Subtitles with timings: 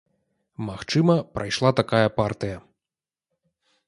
[0.69, 2.57] Магчыма, прайшла такая партыя.